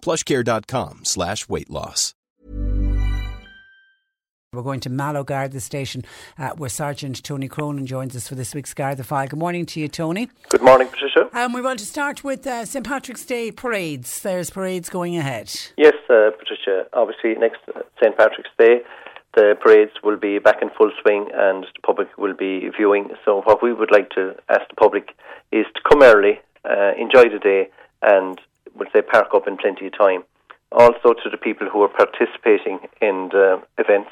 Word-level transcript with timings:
plushcare.com 0.00 1.04
slash 1.04 1.48
weight 1.48 1.70
loss. 1.70 2.14
We're 4.54 4.62
going 4.62 4.80
to 4.80 4.88
Mallow 4.88 5.24
Garda 5.24 5.60
Station 5.60 6.04
uh, 6.38 6.52
where 6.56 6.70
Sergeant 6.70 7.22
Tony 7.22 7.48
Cronin 7.48 7.84
joins 7.84 8.16
us 8.16 8.26
for 8.26 8.34
this 8.34 8.54
week's 8.54 8.72
Garda 8.72 9.04
File. 9.04 9.28
Good 9.28 9.38
morning 9.38 9.66
to 9.66 9.78
you, 9.78 9.88
Tony. 9.88 10.30
Good 10.48 10.62
morning, 10.62 10.88
Patricia. 10.88 11.28
Um, 11.34 11.52
we 11.52 11.60
want 11.60 11.80
to 11.80 11.84
start 11.84 12.24
with 12.24 12.46
uh, 12.46 12.64
St 12.64 12.82
Patrick's 12.82 13.26
Day 13.26 13.52
parades. 13.52 14.22
There's 14.22 14.48
parades 14.48 14.88
going 14.88 15.18
ahead. 15.18 15.54
Yes, 15.76 15.92
uh, 16.08 16.30
Patricia. 16.30 16.86
Obviously, 16.94 17.34
next 17.34 17.58
uh, 17.68 17.82
St 18.02 18.16
Patrick's 18.16 18.48
Day, 18.58 18.80
the 19.36 19.54
parades 19.60 19.92
will 20.02 20.16
be 20.16 20.38
back 20.38 20.62
in 20.62 20.70
full 20.70 20.92
swing 21.02 21.28
and 21.34 21.64
the 21.64 21.80
public 21.84 22.08
will 22.16 22.34
be 22.34 22.70
viewing. 22.74 23.10
So, 23.26 23.42
what 23.42 23.62
we 23.62 23.74
would 23.74 23.90
like 23.92 24.08
to 24.12 24.34
ask 24.48 24.66
the 24.70 24.76
public 24.76 25.10
is 25.52 25.66
to 25.74 25.80
come 25.86 26.02
early, 26.02 26.40
uh, 26.64 26.92
enjoy 26.98 27.24
the 27.28 27.38
day, 27.38 27.68
and 28.00 28.40
we'll 28.78 28.88
say 28.94 29.02
park 29.02 29.28
up 29.34 29.48
in 29.48 29.56
plenty 29.56 29.86
of 29.86 29.98
time. 29.98 30.24
Also, 30.72 31.14
to 31.14 31.30
the 31.30 31.36
people 31.36 31.68
who 31.68 31.82
are 31.82 31.88
participating 31.88 32.78
in 33.00 33.28
the 33.32 33.60
events, 33.78 34.10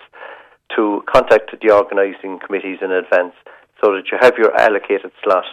to 0.75 1.03
contact 1.07 1.55
the 1.61 1.71
organising 1.73 2.41
committees 2.45 2.79
in 2.83 2.91
advance 2.91 3.35
so 3.83 3.93
that 3.93 4.11
you 4.11 4.19
have 4.21 4.35
your 4.37 4.55
allocated 4.59 5.13
slot 5.23 5.45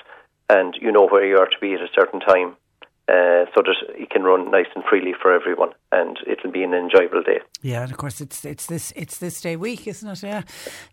and 0.50 0.76
you 0.82 0.92
know 0.92 1.08
where 1.08 1.26
you 1.26 1.38
are 1.38 1.46
to 1.46 1.60
be 1.62 1.74
at 1.74 1.82
a 1.82 1.88
certain 1.94 2.20
time. 2.20 2.56
Uh, 3.10 3.44
so 3.54 3.62
that 3.62 3.76
it 3.96 4.10
can 4.10 4.24
run 4.24 4.50
nice 4.50 4.68
and 4.76 4.84
freely 4.90 5.14
for 5.22 5.34
everyone, 5.34 5.72
and 5.92 6.20
it'll 6.26 6.50
be 6.50 6.64
an 6.64 6.74
enjoyable 6.74 7.22
day. 7.22 7.40
Yeah, 7.62 7.82
and 7.82 7.92
of 7.92 7.98
course 7.98 8.22
it's 8.22 8.46
it's 8.46 8.66
this 8.68 8.94
it's 8.96 9.18
this 9.18 9.42
day 9.42 9.58
week, 9.58 9.86
isn't 9.88 10.10
it? 10.10 10.24
Yeah, 10.24 10.44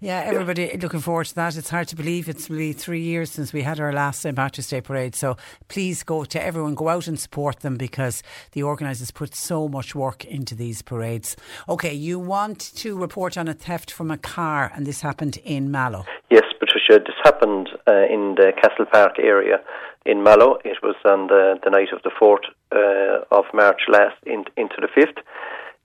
yeah. 0.01 0.23
Everybody 0.27 0.73
yeah. 0.73 0.81
looking 0.83 0.99
forward 0.99 1.27
to 1.27 1.35
that. 1.37 1.57
It's 1.57 1.71
hard 1.71 1.87
to 1.87 1.95
believe 1.95 2.29
it's 2.29 2.51
really 2.51 2.73
three 2.73 3.01
years 3.01 3.31
since 3.31 3.53
we 3.53 3.63
had 3.63 3.79
our 3.79 3.93
last 3.93 4.23
St 4.23 4.35
Patrick's 4.35 4.69
Day 4.69 4.81
parade. 4.81 5.15
So 5.15 5.37
please 5.69 6.03
go 6.03 6.25
to 6.25 6.43
everyone, 6.43 6.75
go 6.75 6.89
out 6.89 7.07
and 7.07 7.19
support 7.19 7.61
them 7.61 7.77
because 7.77 8.25
the 8.53 8.65
organisers 8.65 9.13
put 9.13 9.37
so 9.37 9.69
much 9.69 9.95
work 9.95 10.25
into 10.25 10.57
these 10.57 10.83
parades. 10.83 11.37
Okay, 11.69 11.95
you 11.95 12.19
want 12.19 12.59
to 12.59 12.99
report 12.99 13.39
on 13.39 13.47
a 13.47 13.55
theft 13.55 13.93
from 13.93 14.11
a 14.11 14.19
car, 14.19 14.73
and 14.75 14.85
this 14.85 15.01
happened 15.03 15.39
in 15.45 15.71
Mallow. 15.71 16.05
Patricia. 16.91 17.05
This 17.05 17.17
happened 17.23 17.69
uh, 17.87 18.07
in 18.11 18.35
the 18.37 18.53
Castle 18.61 18.87
Park 18.87 19.19
area 19.19 19.61
in 20.07 20.23
Mallow. 20.23 20.59
It 20.65 20.79
was 20.83 20.97
on 21.05 21.29
the, 21.29 21.59
the 21.63 21.71
night 21.71 21.89
of 21.93 22.03
the 22.03 22.11
4th 22.21 22.47
uh, 22.73 23.25
of 23.31 23.45
March 23.55 23.83
last 23.89 24.17
in, 24.27 24.45
into 24.57 24.77
the 24.81 24.89
5th 24.89 25.23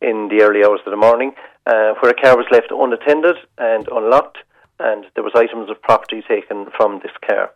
in 0.01 0.29
the 0.29 0.43
early 0.43 0.63
hours 0.63 0.81
of 0.85 0.91
the 0.91 0.97
morning, 0.97 1.33
uh, 1.65 1.93
where 1.99 2.11
a 2.11 2.21
car 2.21 2.35
was 2.35 2.45
left 2.51 2.67
unattended 2.71 3.37
and 3.57 3.87
unlocked, 3.87 4.39
and 4.79 5.05
there 5.15 5.23
was 5.23 5.33
items 5.35 5.69
of 5.69 5.81
property 5.81 6.21
taken 6.27 6.67
from 6.75 6.99
this 7.01 7.13
car. 7.27 7.51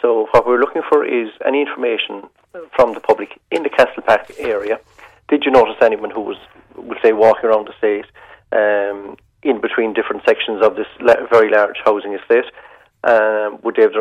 So 0.00 0.28
what 0.32 0.46
we're 0.46 0.60
looking 0.60 0.82
for 0.88 1.04
is 1.04 1.30
any 1.46 1.62
information 1.62 2.28
from 2.76 2.92
the 2.92 3.00
public 3.00 3.40
in 3.50 3.62
the 3.62 3.70
Castle 3.70 4.02
Park 4.02 4.30
area. 4.38 4.78
Did 5.28 5.44
you 5.44 5.50
notice 5.50 5.76
anyone 5.80 6.10
who 6.10 6.20
was, 6.20 6.36
we'll 6.76 6.98
say, 7.02 7.12
walking 7.12 7.46
around 7.46 7.68
the 7.68 7.72
estate 7.72 8.06
um, 8.52 9.16
in 9.42 9.60
between 9.60 9.94
different 9.94 10.22
sections 10.26 10.62
of 10.62 10.76
this 10.76 10.86
very 11.30 11.50
large 11.50 11.76
housing 11.84 12.12
estate? 12.14 12.44
Um, 13.04 13.58
would 13.62 13.76
they 13.76 13.82
have 13.82 13.92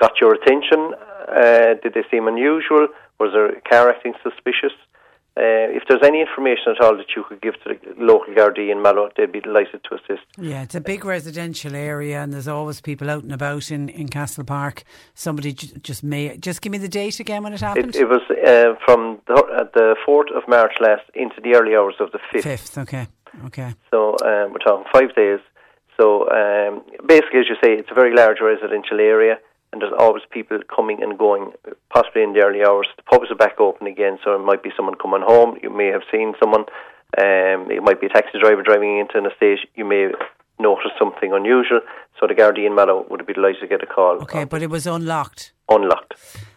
got 0.00 0.20
your 0.20 0.34
attention? 0.34 0.94
Uh, 1.28 1.74
did 1.82 1.94
they 1.94 2.04
seem 2.10 2.28
unusual? 2.28 2.88
Was 3.18 3.32
there 3.32 3.46
a 3.46 3.60
car 3.60 3.90
acting 3.90 4.14
suspicious? 4.22 4.72
Uh, 5.36 5.66
if 5.74 5.82
there's 5.88 6.02
any 6.04 6.20
information 6.20 6.66
at 6.68 6.80
all 6.80 6.96
that 6.96 7.06
you 7.16 7.24
could 7.24 7.40
give 7.40 7.54
to 7.54 7.74
the 7.74 7.94
local 7.98 8.32
Gardaí 8.32 8.70
in 8.70 8.80
Mallow, 8.82 9.08
they'd 9.16 9.32
be 9.32 9.40
delighted 9.40 9.82
to 9.82 9.96
assist. 9.96 10.24
Yeah, 10.38 10.62
it's 10.62 10.76
a 10.76 10.80
big 10.80 11.04
residential 11.04 11.74
area, 11.74 12.22
and 12.22 12.32
there's 12.32 12.46
always 12.46 12.80
people 12.80 13.10
out 13.10 13.24
and 13.24 13.32
about 13.32 13.72
in, 13.72 13.88
in 13.88 14.08
Castle 14.08 14.44
Park. 14.44 14.84
Somebody 15.14 15.52
j- 15.54 15.76
just 15.82 16.04
may 16.04 16.36
just 16.36 16.62
give 16.62 16.70
me 16.70 16.78
the 16.78 16.88
date 16.88 17.18
again 17.18 17.42
when 17.42 17.52
it 17.52 17.60
happened. 17.62 17.96
It, 17.96 18.02
it 18.02 18.08
was 18.08 18.22
uh, 18.30 18.76
from 18.84 19.20
the, 19.26 19.34
uh, 19.34 19.64
the 19.74 19.96
fourth 20.06 20.30
of 20.30 20.46
March 20.46 20.74
last 20.80 21.02
into 21.14 21.40
the 21.40 21.56
early 21.56 21.74
hours 21.74 21.96
of 21.98 22.12
the 22.12 22.20
fifth. 22.30 22.44
Fifth, 22.44 22.78
okay, 22.78 23.08
okay. 23.46 23.74
So 23.90 24.10
um, 24.24 24.52
we're 24.52 24.58
talking 24.58 24.86
five 24.92 25.16
days. 25.16 25.40
So 26.00 26.28
um, 26.30 26.82
basically, 27.06 27.40
as 27.40 27.48
you 27.48 27.56
say, 27.62 27.72
it's 27.74 27.90
a 27.90 27.94
very 27.94 28.14
large 28.14 28.38
residential 28.40 29.00
area 29.00 29.38
and 29.74 29.82
there's 29.82 29.92
always 29.98 30.22
people 30.30 30.60
coming 30.74 31.02
and 31.02 31.18
going, 31.18 31.52
possibly 31.92 32.22
in 32.22 32.32
the 32.32 32.40
early 32.40 32.62
hours. 32.64 32.86
The 32.96 33.02
pubs 33.02 33.28
are 33.30 33.34
back 33.34 33.58
open 33.58 33.88
again, 33.88 34.18
so 34.22 34.32
it 34.36 34.44
might 34.44 34.62
be 34.62 34.70
someone 34.76 34.94
coming 34.94 35.22
home. 35.26 35.58
You 35.64 35.70
may 35.70 35.88
have 35.88 36.02
seen 36.12 36.34
someone. 36.38 36.64
Um, 37.18 37.70
it 37.70 37.82
might 37.82 38.00
be 38.00 38.06
a 38.06 38.08
taxi 38.08 38.38
driver 38.40 38.62
driving 38.62 39.00
into 39.00 39.18
an 39.18 39.26
estate. 39.26 39.68
You 39.74 39.84
may 39.84 40.12
notice 40.60 40.92
something 40.96 41.32
unusual. 41.32 41.80
So 42.20 42.28
the 42.28 42.34
Gardaí 42.34 42.66
in 42.66 42.76
Mallow 42.76 43.04
would 43.10 43.26
be 43.26 43.32
delighted 43.32 43.62
to 43.62 43.66
get 43.66 43.82
a 43.82 43.86
call. 43.86 44.22
Okay, 44.22 44.44
but 44.44 44.62
it 44.62 44.70
was 44.70 44.86
unlocked. 44.86 45.52
Unlocked. 45.68 46.14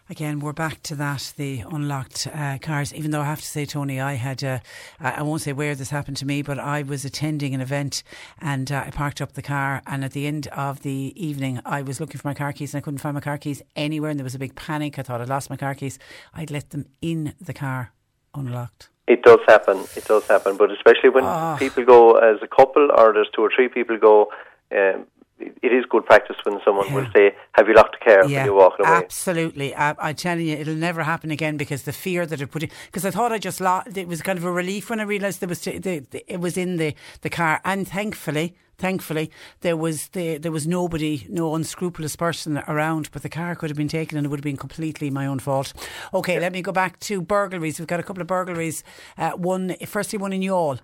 Again, 0.09 0.39
we're 0.39 0.53
back 0.53 0.81
to 0.83 0.95
that, 0.95 1.33
the 1.35 1.65
unlocked 1.69 2.27
uh, 2.33 2.57
cars. 2.61 2.93
Even 2.93 3.11
though 3.11 3.19
I 3.19 3.25
have 3.25 3.41
to 3.41 3.45
say, 3.45 3.65
Tony, 3.65 3.99
I 3.99 4.13
had, 4.13 4.41
uh, 4.41 4.59
I 5.01 5.21
won't 5.21 5.41
say 5.41 5.51
where 5.51 5.75
this 5.75 5.89
happened 5.89 6.15
to 6.17 6.25
me, 6.25 6.41
but 6.41 6.57
I 6.57 6.83
was 6.83 7.03
attending 7.03 7.53
an 7.53 7.59
event 7.59 8.03
and 8.39 8.71
uh, 8.71 8.83
I 8.87 8.91
parked 8.91 9.19
up 9.19 9.33
the 9.33 9.41
car. 9.41 9.81
And 9.85 10.05
at 10.05 10.13
the 10.13 10.25
end 10.25 10.47
of 10.47 10.81
the 10.83 11.11
evening, 11.15 11.59
I 11.65 11.81
was 11.81 11.99
looking 11.99 12.19
for 12.21 12.27
my 12.29 12.33
car 12.33 12.53
keys 12.53 12.73
and 12.73 12.79
I 12.79 12.83
couldn't 12.85 12.99
find 12.99 13.15
my 13.15 13.19
car 13.19 13.37
keys 13.37 13.61
anywhere. 13.75 14.09
And 14.09 14.17
there 14.17 14.23
was 14.23 14.33
a 14.35 14.39
big 14.39 14.55
panic. 14.55 14.97
I 14.97 15.01
thought 15.01 15.19
I'd 15.19 15.27
lost 15.27 15.49
my 15.49 15.57
car 15.57 15.75
keys. 15.75 15.99
I'd 16.33 16.51
let 16.51 16.69
them 16.69 16.85
in 17.01 17.33
the 17.41 17.53
car 17.53 17.91
unlocked. 18.33 18.87
It 19.07 19.23
does 19.23 19.39
happen. 19.45 19.77
It 19.97 20.05
does 20.05 20.25
happen. 20.27 20.55
But 20.55 20.71
especially 20.71 21.09
when 21.09 21.25
Oh. 21.25 21.57
people 21.59 21.83
go 21.83 22.13
as 22.13 22.37
a 22.41 22.47
couple 22.47 22.89
or 22.97 23.11
there's 23.11 23.29
two 23.35 23.41
or 23.41 23.51
three 23.53 23.67
people 23.67 23.97
go, 23.97 24.31
um, 24.71 25.05
it 25.39 25.73
is 25.73 25.85
good 25.89 26.05
practice 26.05 26.37
when 26.43 26.59
someone 26.63 26.91
will 26.93 27.07
say, 27.15 27.35
Have 27.53 27.67
you 27.67 27.73
locked 27.73 27.97
the 27.99 28.05
car 28.05 28.21
when 28.23 28.31
you're 28.31 28.53
walking 28.53 28.85
away? 28.85 28.95
Absolutely. 28.95 29.75
I, 29.75 29.95
I 29.99 30.13
tell 30.13 30.39
you, 30.39 30.55
it'll 30.55 30.75
never 30.75 31.03
happen 31.03 31.31
again 31.31 31.57
because 31.57 31.83
the 31.83 31.93
fear 31.93 32.25
that 32.25 32.41
it 32.41 32.47
put 32.47 32.63
in. 32.63 32.69
Because 32.85 33.05
I 33.05 33.11
thought 33.11 33.31
I 33.31 33.37
just 33.37 33.61
lost. 33.61 33.97
It 33.97 34.07
was 34.07 34.21
kind 34.21 34.37
of 34.37 34.45
a 34.45 34.51
relief 34.51 34.89
when 34.89 34.99
I 34.99 35.03
realised 35.03 35.39
there 35.41 35.49
was 35.49 35.61
the, 35.61 35.77
the, 35.79 36.23
it 36.31 36.39
was 36.39 36.57
in 36.57 36.77
the, 36.77 36.95
the 37.21 37.29
car, 37.29 37.61
and 37.65 37.87
thankfully, 37.87 38.55
thankfully, 38.77 39.31
there 39.61 39.77
was 39.77 40.09
the, 40.09 40.37
there 40.37 40.51
was 40.51 40.67
nobody, 40.67 41.25
no 41.29 41.53
unscrupulous 41.55 42.15
person 42.15 42.59
around. 42.67 43.09
But 43.11 43.23
the 43.23 43.29
car 43.29 43.55
could 43.55 43.69
have 43.69 43.77
been 43.77 43.87
taken, 43.87 44.17
and 44.17 44.25
it 44.25 44.29
would 44.29 44.39
have 44.39 44.43
been 44.43 44.57
completely 44.57 45.09
my 45.09 45.25
own 45.25 45.39
fault. 45.39 45.73
Okay, 46.13 46.39
let 46.39 46.51
me 46.51 46.61
go 46.61 46.71
back 46.71 46.99
to 47.01 47.21
burglaries. 47.21 47.79
We've 47.79 47.87
got 47.87 47.99
a 47.99 48.03
couple 48.03 48.21
of 48.21 48.27
burglaries. 48.27 48.83
Uh, 49.17 49.31
one, 49.31 49.75
firstly, 49.85 50.17
one 50.17 50.33
in 50.33 50.41
Youghal. 50.41 50.79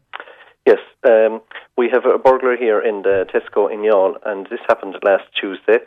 Yes, 0.66 0.80
um, 1.04 1.42
we 1.78 1.90
have 1.92 2.06
a 2.06 2.18
burglar 2.18 2.56
here 2.56 2.80
in 2.80 3.02
the 3.02 3.26
Tesco 3.34 3.72
in 3.72 3.82
Youghal, 3.82 4.16
and 4.26 4.48
this 4.50 4.62
happened 4.70 4.96
last 5.04 5.26
Tuesday 5.38 5.80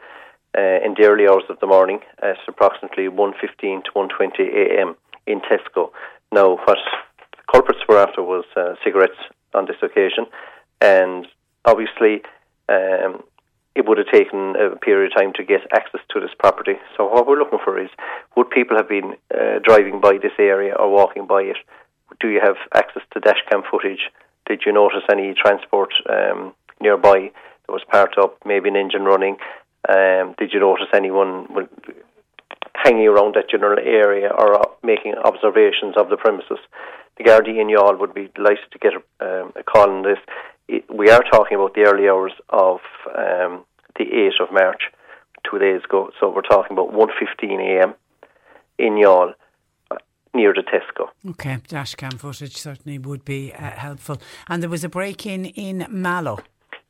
uh, 0.56 0.84
in 0.84 0.94
the 0.98 1.06
early 1.06 1.26
hours 1.26 1.44
of 1.48 1.58
the 1.60 1.66
morning 1.66 2.00
at 2.22 2.36
approximately 2.46 3.04
1.15 3.04 3.84
to 3.84 3.90
1.20 3.96 4.40
a.m. 4.52 4.94
in 5.26 5.40
Tesco. 5.40 5.92
Now, 6.30 6.56
what 6.56 6.76
the 7.32 7.42
culprits 7.50 7.80
were 7.88 7.96
after 7.96 8.22
was 8.22 8.44
uh, 8.54 8.74
cigarettes 8.84 9.16
on 9.54 9.64
this 9.64 9.76
occasion, 9.82 10.26
and 10.82 11.26
obviously 11.64 12.20
um, 12.68 13.22
it 13.74 13.86
would 13.88 13.96
have 13.96 14.12
taken 14.12 14.56
a 14.56 14.76
period 14.76 15.10
of 15.10 15.18
time 15.18 15.32
to 15.36 15.42
get 15.42 15.62
access 15.72 16.02
to 16.12 16.20
this 16.20 16.36
property. 16.38 16.74
So 16.98 17.06
what 17.06 17.26
we're 17.26 17.38
looking 17.38 17.60
for 17.64 17.80
is, 17.80 17.88
would 18.36 18.50
people 18.50 18.76
have 18.76 18.90
been 18.90 19.14
uh, 19.32 19.60
driving 19.64 20.02
by 20.02 20.18
this 20.20 20.36
area 20.38 20.74
or 20.74 20.92
walking 20.92 21.26
by 21.26 21.42
it? 21.42 21.56
Do 22.20 22.28
you 22.28 22.40
have 22.44 22.56
access 22.74 23.02
to 23.14 23.20
dashcam 23.20 23.62
footage? 23.70 24.10
Did 24.46 24.62
you 24.64 24.72
notice 24.72 25.02
any 25.10 25.34
transport 25.34 25.90
um, 26.08 26.54
nearby 26.80 27.30
that 27.66 27.72
was 27.72 27.82
parked 27.90 28.18
up, 28.18 28.38
maybe 28.44 28.68
an 28.68 28.76
engine 28.76 29.04
running? 29.04 29.36
Um, 29.88 30.34
did 30.38 30.52
you 30.52 30.60
notice 30.60 30.86
anyone 30.94 31.68
hanging 32.74 33.08
around 33.08 33.34
that 33.34 33.50
general 33.50 33.78
area 33.78 34.28
or 34.28 34.54
uh, 34.54 34.64
making 34.82 35.14
observations 35.14 35.94
of 35.96 36.08
the 36.08 36.16
premises? 36.16 36.58
the 37.16 37.24
Gardaí 37.24 37.60
in 37.60 37.68
Youghal 37.68 37.98
would 37.98 38.14
be 38.14 38.30
delighted 38.34 38.70
to 38.72 38.78
get 38.78 38.92
a, 38.94 39.24
um, 39.24 39.52
a 39.56 39.62
call 39.62 39.90
on 39.90 40.02
this. 40.02 40.18
It, 40.68 40.84
we 40.92 41.10
are 41.10 41.22
talking 41.22 41.56
about 41.56 41.74
the 41.74 41.82
early 41.82 42.08
hours 42.08 42.32
of 42.50 42.80
um, 43.08 43.64
the 43.96 44.04
8th 44.04 44.42
of 44.46 44.52
March, 44.52 44.82
two 45.48 45.58
days 45.58 45.82
ago. 45.84 46.10
So 46.20 46.28
we're 46.28 46.42
talking 46.42 46.76
about 46.76 46.92
1.15 46.92 47.60
a.m. 47.60 47.94
in 48.78 48.94
Youghal 48.94 49.30
uh, 49.30 49.34
near 50.36 50.52
the 50.54 50.62
Tesco. 50.62 51.08
Okay, 51.30 51.56
dashcam 51.68 52.18
footage 52.18 52.56
certainly 52.56 52.98
would 52.98 53.24
be 53.24 53.52
uh, 53.52 53.70
helpful. 53.70 54.18
And 54.48 54.62
there 54.62 54.70
was 54.70 54.84
a 54.84 54.88
break 54.88 55.26
in 55.26 55.46
in 55.46 55.86
Mallow. 55.88 56.38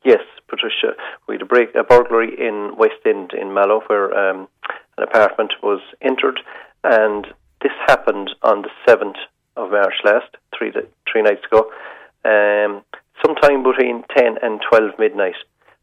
Yes, 0.03 0.21
Patricia. 0.47 0.93
We 1.27 1.35
had 1.35 1.41
a 1.41 1.45
break, 1.45 1.73
a 1.75 1.83
burglary 1.83 2.33
in 2.39 2.75
West 2.77 3.01
End 3.05 3.31
in 3.33 3.53
Mallow, 3.53 3.81
where 3.87 4.13
um, 4.17 4.47
an 4.97 5.03
apartment 5.03 5.53
was 5.63 5.81
entered, 6.01 6.39
and 6.83 7.27
this 7.61 7.71
happened 7.87 8.29
on 8.43 8.61
the 8.61 8.69
seventh 8.87 9.17
of 9.55 9.71
March 9.71 9.95
last, 10.03 10.35
three 10.57 10.71
three 11.11 11.21
nights 11.21 11.45
ago, 11.45 11.71
um, 12.25 12.83
sometime 13.25 13.63
between 13.63 14.03
ten 14.15 14.37
and 14.41 14.61
twelve 14.69 14.91
midnight, 14.99 15.35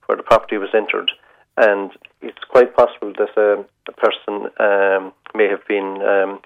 where 0.07 0.17
the 0.17 0.23
property 0.23 0.57
was 0.59 0.71
entered, 0.75 1.11
and 1.57 1.91
it's 2.23 2.45
quite 2.49 2.75
possible 2.77 3.13
that 3.19 3.37
um, 3.37 3.65
a 3.89 3.93
person 3.93 4.51
um, 4.59 5.13
may 5.35 5.49
have 5.49 5.67
been 5.69 6.01
um, 6.03 6.41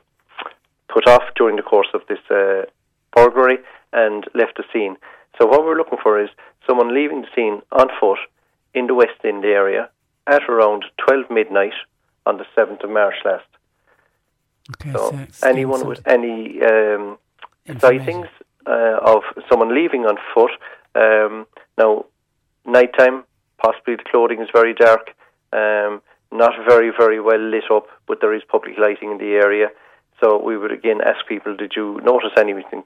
put 0.92 1.06
off 1.06 1.22
during 1.36 1.56
the 1.56 1.62
course 1.62 1.88
of 1.94 2.02
this 2.08 2.18
uh, 2.30 2.62
burglary 3.14 3.58
and 3.92 4.24
left 4.34 4.56
the 4.56 4.64
scene. 4.72 4.96
So 5.38 5.46
what 5.46 5.64
we're 5.64 5.76
looking 5.76 5.98
for 6.02 6.20
is 6.22 6.30
someone 6.66 6.94
leaving 6.94 7.22
the 7.22 7.28
scene 7.34 7.62
on 7.72 7.88
foot 8.00 8.18
in 8.74 8.86
the 8.86 8.94
West 8.94 9.20
End 9.24 9.44
area 9.44 9.90
at 10.26 10.42
around 10.48 10.84
12 11.06 11.30
midnight 11.30 11.72
on 12.26 12.38
the 12.38 12.44
7th 12.56 12.84
of 12.84 12.90
March 12.90 13.14
last. 13.24 13.46
Okay, 14.72 14.92
So 14.92 15.18
so 15.32 15.48
anyone 15.48 15.86
with 15.86 16.06
any 16.06 16.60
um, 16.62 17.18
sightings 17.78 18.26
uh, 18.66 18.98
of 19.02 19.22
someone 19.48 19.74
leaving 19.74 20.04
on 20.04 20.16
foot, 20.34 20.50
um, 20.94 21.46
now 21.78 22.04
nighttime, 22.66 23.24
possibly 23.56 23.96
the 23.96 24.04
clothing 24.10 24.42
is 24.42 24.48
very 24.52 24.74
dark, 24.74 25.14
um, 25.52 26.02
not 26.30 26.52
very, 26.68 26.92
very 26.96 27.20
well 27.20 27.40
lit 27.40 27.64
up, 27.72 27.86
but 28.06 28.20
there 28.20 28.34
is 28.34 28.42
public 28.48 28.76
lighting 28.78 29.12
in 29.12 29.18
the 29.18 29.32
area. 29.42 29.68
So 30.20 30.42
we 30.42 30.56
would 30.56 30.72
again 30.72 31.00
ask 31.04 31.26
people, 31.26 31.56
did 31.56 31.72
you 31.76 32.00
notice 32.04 32.32
anything? 32.36 32.84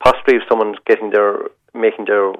Possibly 0.00 0.36
if 0.36 0.42
someone's 0.48 0.78
getting 0.86 1.10
their, 1.10 1.48
making 1.74 2.04
their 2.06 2.32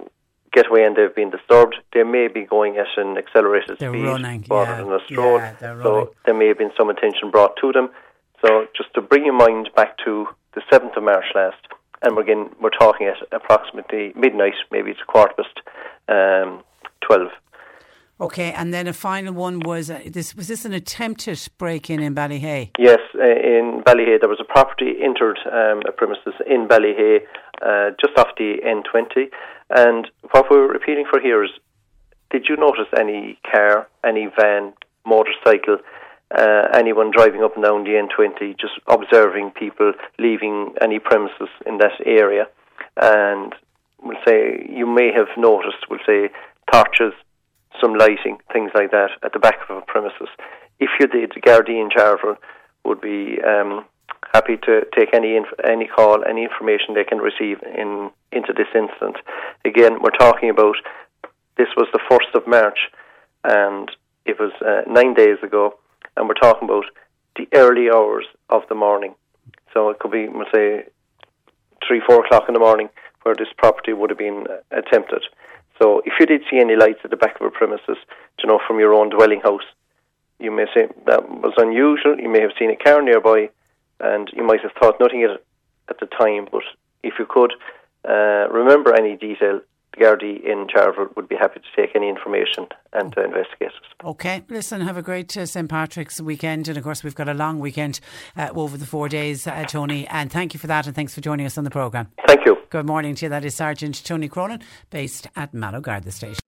getaway 0.53 0.85
and 0.85 0.97
they've 0.97 1.15
been 1.15 1.31
disturbed, 1.31 1.77
they 1.93 2.03
may 2.03 2.29
be 2.29 2.43
going 2.43 2.77
at 2.77 2.87
an 2.97 3.17
accelerated 3.17 3.79
They're 3.79 3.91
speed 3.91 4.05
running, 4.05 4.45
rather 4.49 4.73
yeah, 4.73 4.83
than 4.83 4.93
a 4.93 5.05
stroll. 5.07 5.39
yeah, 5.39 5.59
so 5.83 6.15
there 6.25 6.35
may 6.35 6.49
have 6.49 6.59
been 6.59 6.73
some 6.77 6.91
attention 6.91 7.31
brought 7.31 7.57
to 7.61 7.73
them. 7.73 7.89
So 8.45 8.67
just 8.77 8.93
to 8.95 9.01
bring 9.01 9.25
your 9.25 9.35
mind 9.35 9.71
back 9.75 9.97
to 10.05 10.27
the 10.55 10.63
7th 10.71 10.97
of 10.97 11.03
March 11.03 11.25
last, 11.35 11.57
and 12.03 12.19
again, 12.19 12.51
we're 12.61 12.71
talking 12.71 13.07
at 13.07 13.17
approximately 13.33 14.13
midnight, 14.15 14.55
maybe 14.71 14.91
it's 14.91 15.01
quarter 15.07 15.35
past 15.35 15.61
um, 16.09 16.63
12. 17.01 17.29
Okay, 18.19 18.51
and 18.53 18.73
then 18.73 18.87
a 18.87 18.95
final 18.95 19.35
one 19.35 19.61
was 19.61 19.91
uh, 19.91 20.01
this. 20.07 20.35
Was 20.35 20.49
this 20.49 20.65
an 20.65 20.73
attempted 20.73 21.39
break 21.59 21.91
in 21.91 22.01
Ballyhay? 22.15 22.71
Yes, 22.79 23.01
uh, 23.15 23.23
in 23.23 23.83
Ballyhay 23.85 24.21
there 24.21 24.29
was 24.29 24.41
a 24.41 24.45
property 24.45 24.95
entered 25.03 25.39
um, 25.45 25.83
a 25.87 25.93
premises 25.93 26.33
in 26.47 26.67
Ballyhay, 26.67 27.19
uh, 27.61 27.91
just 28.01 28.17
off 28.17 28.29
the 28.39 28.57
N20. 28.65 29.29
And 29.69 30.11
what 30.31 30.47
we're 30.51 30.67
repeating 30.67 31.05
for 31.11 31.21
here 31.21 31.45
is, 31.45 31.51
did 32.31 32.47
you 32.49 32.57
notice 32.57 32.87
any 32.99 33.39
car, 33.53 33.87
any 34.03 34.29
van, 34.41 34.73
motorcycle, 35.05 35.77
uh, 36.35 36.69
anyone 36.73 37.11
driving 37.15 37.43
up 37.43 37.55
and 37.55 37.65
down 37.65 37.85
the 37.85 37.91
N20, 37.91 38.59
just 38.59 38.81
observing 38.89 39.51
people 39.51 39.93
leaving 40.19 40.75
any 40.81 41.01
premises 41.01 41.51
in 41.67 41.77
that 41.79 42.01
area? 42.07 42.47
And 42.97 43.55
we'll 44.03 44.17
say 44.27 44.67
you 44.71 44.87
may 44.87 45.13
have 45.13 45.29
noticed, 45.37 45.85
we'll 45.91 46.01
say 46.07 46.31
torches, 46.73 47.13
some 47.81 47.95
lighting, 47.95 48.39
things 48.53 48.71
like 48.75 48.91
that, 48.91 49.11
at 49.23 49.33
the 49.33 49.39
back 49.39 49.59
of 49.69 49.77
a 49.77 49.81
premises. 49.83 50.29
If 50.79 50.91
you 51.01 51.07
did, 51.07 51.31
Gardaí 51.31 51.81
Charleville 51.93 52.37
would 52.85 53.01
be 53.01 53.39
um, 53.43 53.85
happy 54.33 54.57
to 54.65 54.87
take 54.97 55.15
any 55.15 55.37
inf- 55.37 55.61
any 55.65 55.87
call, 55.87 56.25
any 56.25 56.45
information 56.45 56.95
they 56.95 57.05
can 57.05 57.19
receive 57.19 57.59
in 57.63 58.11
into 58.33 58.53
this 58.53 58.69
incident. 58.75 59.17
Again, 59.65 59.99
we're 60.03 60.19
talking 60.19 60.51
about 60.51 60.77
this 61.57 61.69
was 61.77 61.89
the 61.93 62.01
first 62.11 62.29
of 62.35 62.47
March, 62.47 62.79
and 63.45 63.91
it 64.25 64.39
was 64.39 64.53
uh, 64.61 64.83
nine 64.91 65.15
days 65.15 65.39
ago, 65.43 65.79
and 66.17 66.29
we're 66.29 66.35
talking 66.35 66.69
about 66.69 66.85
the 67.37 67.49
early 67.55 67.91
hours 67.91 68.27
of 68.51 68.63
the 68.69 68.75
morning. 68.75 69.15
So 69.73 69.91
it 69.91 69.99
could 69.99 70.11
be, 70.11 70.29
we'll 70.29 70.47
say, 70.55 70.85
three, 71.87 72.03
four 72.07 72.25
o'clock 72.25 72.45
in 72.49 72.55
the 72.55 72.61
morning, 72.61 72.89
where 73.23 73.35
this 73.35 73.49
property 73.57 73.93
would 73.93 74.11
have 74.11 74.19
been 74.19 74.47
uh, 74.49 74.79
attempted. 74.79 75.23
So 75.81 76.01
if 76.05 76.15
you 76.19 76.27
did 76.27 76.43
see 76.51 76.59
any 76.59 76.77
lights 76.77 77.01
at 77.05 77.11
the 77.11 77.17
back 77.17 77.41
of 77.41 77.47
a 77.47 77.51
premises, 77.51 77.99
you 78.43 78.49
know, 78.49 78.61
from 78.67 78.79
your 78.79 78.95
own 78.95 79.11
dwelling 79.11 79.41
house, 79.41 79.65
you 80.39 80.51
may 80.51 80.67
say 80.75 80.89
that 81.07 81.29
was 81.29 81.55
unusual. 81.57 82.19
You 82.19 82.29
may 82.29 82.41
have 82.41 82.53
seen 82.59 82.71
a 82.71 82.77
car 82.77 83.03
nearby, 83.03 83.51
and 84.01 84.31
you 84.35 84.45
might 84.45 84.61
have 84.61 84.73
thought 84.81 85.01
nothing 85.01 85.23
at, 85.23 85.43
at 85.89 86.01
the 86.01 86.07
time. 86.07 86.49
But 86.51 86.63
if 87.03 87.15
you 87.19 87.27
could 87.27 87.53
uh, 88.09 88.49
remember 88.51 88.95
any 88.95 89.17
detail, 89.17 89.61
the 89.93 90.05
Gardaí 90.05 90.45
in 90.45 90.67
Charleville 90.69 91.15
would 91.17 91.29
be 91.29 91.37
happy 91.37 91.61
to 91.61 91.81
take 91.81 91.97
any 91.97 92.09
information 92.09 92.67
and 92.93 93.17
uh, 93.17 93.25
investigate 93.25 93.69
it. 93.69 94.05
Okay, 94.05 94.45
listen, 94.49 94.83
have 94.83 94.97
a 94.97 95.03
great 95.03 95.35
uh, 95.37 95.47
St 95.47 95.69
Patrick's 95.69 96.21
weekend, 96.21 96.69
and 96.69 96.77
of 96.77 96.85
course 96.85 97.03
we've 97.03 97.15
got 97.15 97.29
a 97.29 97.35
long 97.35 97.59
weekend 97.59 98.01
uh, 98.37 98.51
over 98.55 98.77
the 98.77 98.87
four 98.87 99.09
days, 99.09 99.47
uh, 99.47 99.65
Tony. 99.65 100.07
And 100.09 100.31
thank 100.31 100.53
you 100.53 100.61
for 100.61 100.67
that, 100.67 100.87
and 100.87 100.95
thanks 100.95 101.15
for 101.15 101.23
joining 101.23 101.47
us 101.47 101.57
on 101.57 101.65
the 101.65 101.71
programme. 101.71 102.09
Thank 102.27 102.45
you. 102.45 102.56
Good 102.77 102.85
morning 102.85 103.15
to 103.15 103.25
you. 103.25 103.31
That 103.31 103.43
is 103.43 103.55
Sergeant 103.55 104.05
Tony 104.05 104.29
Cronin, 104.29 104.61
based 104.91 105.29
at 105.35 105.55
Mallow 105.55 105.81
Garda 105.81 106.11
Station. 106.11 106.41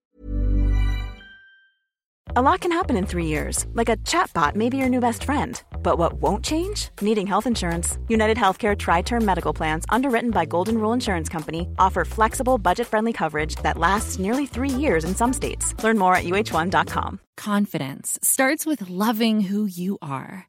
A 2.35 2.41
lot 2.43 2.59
can 2.59 2.71
happen 2.71 2.95
in 2.95 3.07
three 3.07 3.25
years, 3.25 3.65
like 3.73 3.89
a 3.89 3.97
chatbot 3.97 4.53
may 4.53 4.69
be 4.69 4.77
your 4.77 4.89
new 4.89 4.99
best 4.99 5.23
friend. 5.23 5.59
But 5.81 5.97
what 5.97 6.21
won't 6.21 6.45
change? 6.45 6.89
Needing 7.01 7.25
health 7.25 7.47
insurance. 7.47 7.97
United 8.07 8.37
Healthcare 8.37 8.77
TriTerm 8.77 9.23
Medical 9.23 9.53
Plans, 9.55 9.85
underwritten 9.89 10.29
by 10.29 10.45
Golden 10.45 10.77
Rule 10.77 10.93
Insurance 10.93 11.29
Company, 11.29 11.67
offer 11.79 12.05
flexible, 12.05 12.59
budget 12.59 12.85
friendly 12.85 13.11
coverage 13.11 13.55
that 13.63 13.79
lasts 13.79 14.19
nearly 14.19 14.45
three 14.45 14.69
years 14.69 15.03
in 15.03 15.15
some 15.15 15.33
states. 15.33 15.73
Learn 15.83 15.97
more 15.97 16.13
at 16.13 16.25
uh1.com. 16.25 17.19
Confidence 17.37 18.19
starts 18.21 18.67
with 18.67 18.87
loving 18.87 19.41
who 19.41 19.65
you 19.65 19.97
are. 19.99 20.48